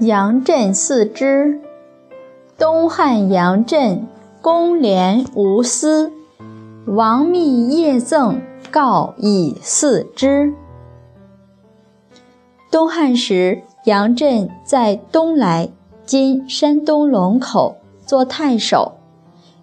[0.00, 1.60] 杨震四之。
[2.56, 4.06] 东汉杨震
[4.40, 6.12] 公廉无私，
[6.86, 8.40] 王密夜赠
[8.70, 10.54] 告以四之。
[12.70, 15.68] 东汉时，杨震在东莱
[16.06, 18.98] （今山东龙口）做太守，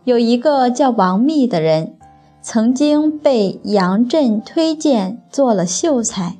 [0.03, 1.95] 有一个叫王密的人，
[2.41, 6.35] 曾经被杨震推荐做了秀才。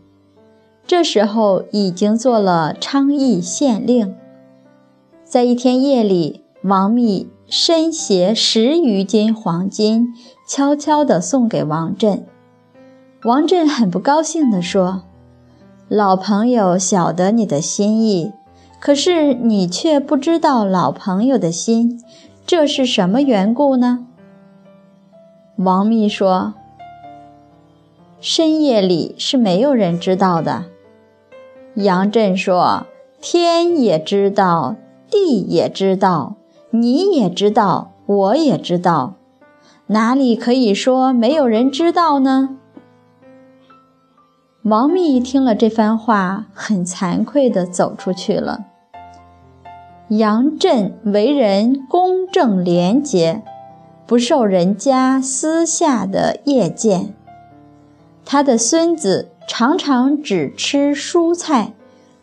[0.88, 4.16] 这时候已经做了昌邑县令。
[5.24, 10.14] 在一天夜里，王密身携十余斤黄金，
[10.48, 12.26] 悄悄地送给王振。
[13.24, 15.02] 王振很不高兴地说
[15.90, 18.32] ：“老朋友晓得你的心意，
[18.80, 22.00] 可是你却不知道老朋友的心，
[22.46, 24.06] 这是什么缘故呢？”
[25.58, 26.54] 王密说
[28.22, 30.66] ：“深夜里是没有人知道的。”
[31.76, 32.86] 杨震说
[33.20, 34.76] ：“天也知道，
[35.12, 36.38] 地也知道，
[36.70, 39.16] 你也知道，我也知道，
[39.88, 42.58] 哪里可以说没有人知道呢？”
[44.64, 48.66] 王密听了这番话，很惭愧地走出去了。
[50.08, 53.44] 杨震为人公正廉洁，
[54.08, 57.14] 不受人家私下的谒见。
[58.24, 59.30] 他的孙子。
[59.48, 61.74] 常常只吃蔬菜，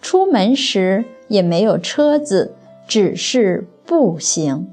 [0.01, 2.55] 出门时也没有车子，
[2.87, 4.69] 只是步行。